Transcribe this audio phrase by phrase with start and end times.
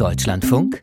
[0.00, 0.82] Deutschlandfunk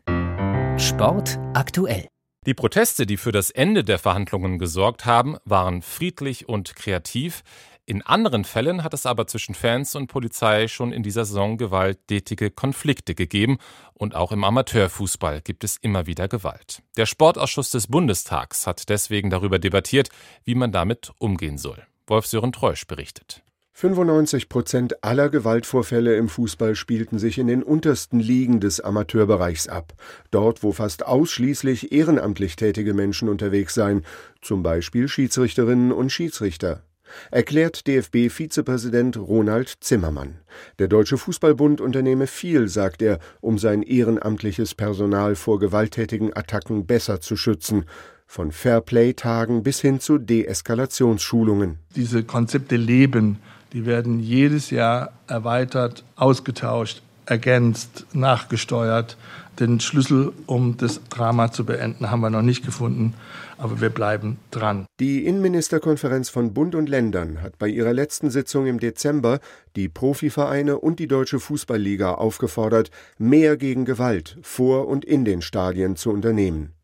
[0.76, 2.06] Sport aktuell.
[2.46, 7.42] Die Proteste, die für das Ende der Verhandlungen gesorgt haben, waren friedlich und kreativ.
[7.84, 12.52] In anderen Fällen hat es aber zwischen Fans und Polizei schon in dieser Saison gewalttätige
[12.52, 13.58] Konflikte gegeben
[13.92, 16.84] und auch im Amateurfußball gibt es immer wieder Gewalt.
[16.96, 20.10] Der Sportausschuss des Bundestags hat deswegen darüber debattiert,
[20.44, 21.82] wie man damit umgehen soll.
[22.06, 23.42] Wolf-Sören Treusch berichtet.
[23.80, 29.92] 95 Prozent aller Gewaltvorfälle im Fußball spielten sich in den untersten Ligen des Amateurbereichs ab.
[30.32, 34.04] Dort, wo fast ausschließlich ehrenamtlich tätige Menschen unterwegs seien,
[34.42, 36.82] zum Beispiel Schiedsrichterinnen und Schiedsrichter
[37.30, 40.40] erklärt DFB-Vizepräsident Ronald Zimmermann.
[40.80, 47.20] Der Deutsche Fußballbund unternehme viel, sagt er, um sein ehrenamtliches Personal vor gewalttätigen Attacken besser
[47.20, 47.84] zu schützen.
[48.26, 51.78] Von Fairplay-Tagen bis hin zu Deeskalationsschulungen.
[51.96, 53.38] Diese Konzepte leben,
[53.72, 59.16] die werden jedes Jahr erweitert, ausgetauscht, ergänzt, nachgesteuert.
[59.60, 63.14] Den Schlüssel, um das Drama zu beenden, haben wir noch nicht gefunden,
[63.58, 64.86] aber wir bleiben dran.
[65.00, 69.40] Die Innenministerkonferenz von Bund und Ländern hat bei ihrer letzten Sitzung im Dezember
[69.74, 75.96] die Profivereine und die Deutsche Fußballliga aufgefordert, mehr gegen Gewalt vor und in den Stadien
[75.96, 76.77] zu unternehmen.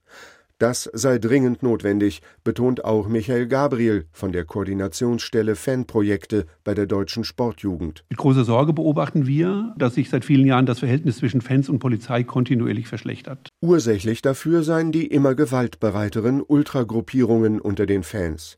[0.59, 7.25] Das sei dringend notwendig, betont auch Michael Gabriel von der Koordinationsstelle Fanprojekte bei der deutschen
[7.25, 8.05] Sportjugend.
[8.09, 11.81] Mit großer Sorge beobachten wir, dass sich seit vielen Jahren das Verhältnis zwischen Fans und
[11.81, 13.49] Polizei kontinuierlich verschlechtert.
[13.61, 18.57] Ursächlich dafür seien die immer gewaltbereiteren Ultragruppierungen unter den Fans.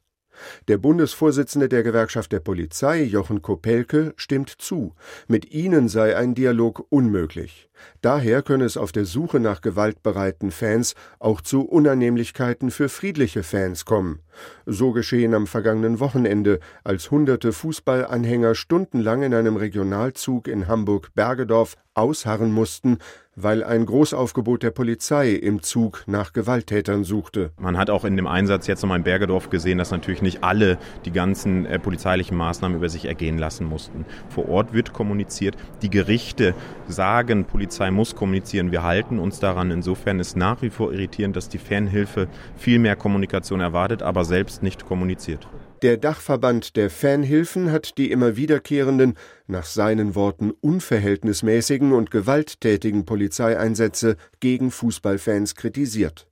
[0.68, 4.94] Der Bundesvorsitzende der Gewerkschaft der Polizei, Jochen Kopelke, stimmt zu.
[5.28, 7.68] Mit ihnen sei ein Dialog unmöglich.
[8.00, 13.84] Daher könne es auf der Suche nach gewaltbereiten Fans auch zu Unannehmlichkeiten für friedliche Fans
[13.84, 14.20] kommen.
[14.66, 22.52] So geschehen am vergangenen Wochenende, als hunderte Fußballanhänger stundenlang in einem Regionalzug in Hamburg-Bergedorf ausharren
[22.52, 22.98] mussten,
[23.36, 27.50] weil ein Großaufgebot der Polizei im Zug nach Gewalttätern suchte.
[27.58, 30.78] Man hat auch in dem Einsatz jetzt nochmal in Bergedorf gesehen, dass natürlich nicht alle
[31.04, 34.06] die ganzen äh, polizeilichen Maßnahmen über sich ergehen lassen mussten.
[34.30, 35.56] Vor Ort wird kommuniziert.
[35.82, 36.54] Die Gerichte
[36.88, 38.72] sagen, Polizei muss kommunizieren.
[38.72, 39.70] Wir halten uns daran.
[39.70, 44.62] Insofern ist nach wie vor irritierend, dass die Fanhilfe viel mehr Kommunikation erwartet, aber selbst
[44.62, 45.48] nicht kommuniziert.
[45.82, 49.14] Der Dachverband der Fanhilfen hat die immer wiederkehrenden,
[49.46, 56.28] nach seinen Worten unverhältnismäßigen und gewalttätigen Polizeieinsätze gegen Fußballfans kritisiert.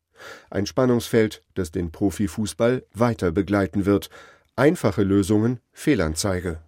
[0.51, 4.09] Ein Spannungsfeld, das den Profifußball weiter begleiten wird.
[4.57, 6.61] Einfache Lösungen Fehlanzeige.